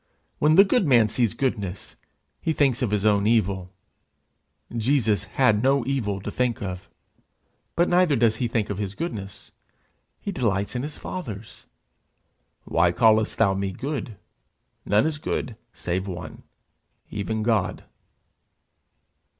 [0.39, 1.95] When the good man sees goodness,
[2.41, 3.71] he thinks of his own evil:
[4.75, 6.89] Jesus had no evil to think of,
[7.75, 9.51] but neither does he think of his goodness;
[10.19, 11.67] he delights in his Father's.
[12.63, 14.17] 'Why callest thou me good?
[14.87, 16.41] None is good save one,
[17.11, 17.83] even God.'